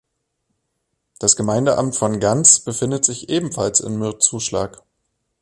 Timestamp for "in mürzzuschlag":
3.81-4.81